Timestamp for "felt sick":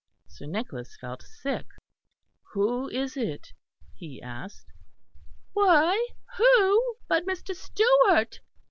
0.97-1.67